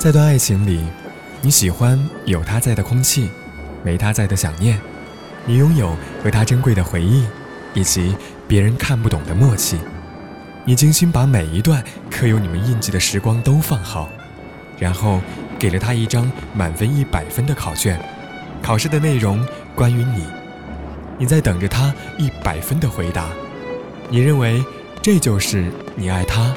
[0.00, 0.80] 在段爱情里，
[1.42, 3.28] 你喜欢有他在的空气，
[3.84, 4.80] 没他在的想念。
[5.44, 7.26] 你拥有和他珍贵的回忆，
[7.74, 8.16] 以及
[8.48, 9.78] 别人看不懂的默契。
[10.64, 14.08] 你精心把每一段刻有你们印记的时光都放好，
[14.78, 15.20] 然后
[15.58, 18.00] 给了他一张满分一百分的考卷。
[18.62, 20.24] 考试的内容关于你，
[21.18, 23.28] 你在等着他一百分的回答。
[24.08, 24.64] 你认为
[25.02, 26.54] 这就是你爱他，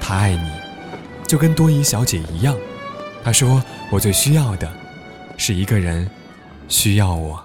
[0.00, 0.50] 他爱你，
[1.26, 2.56] 就跟多疑小姐一样。
[3.26, 4.72] 他说：“我最需要的，
[5.36, 6.08] 是一个人
[6.68, 7.44] 需要我。”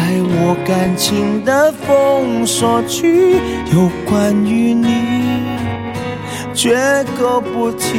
[0.00, 3.34] 在我感情的封锁区，
[3.70, 4.88] 有关于你，
[6.54, 6.74] 绝
[7.18, 7.98] 口不提，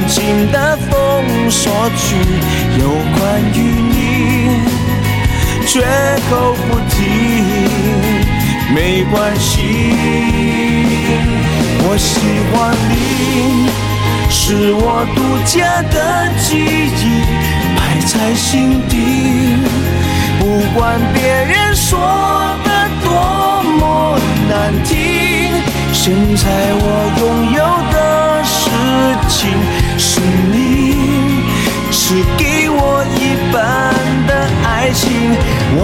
[0.00, 2.16] 我感情的封锁区，
[2.78, 2.88] 有
[3.18, 3.20] 关
[3.54, 3.94] 于你，
[5.66, 5.82] 绝
[6.30, 6.96] 口不提，
[8.74, 9.92] 没关系。
[11.82, 12.18] 我喜
[12.50, 13.68] 欢你，
[14.30, 16.56] 是我独家的记
[16.96, 17.22] 忆，
[17.76, 18.96] 摆在心底。
[20.38, 21.98] 不管别人说
[22.64, 24.18] 的多么
[24.48, 24.96] 难听，
[25.92, 26.84] 现在我
[27.20, 27.58] 拥有
[27.92, 28.29] 的。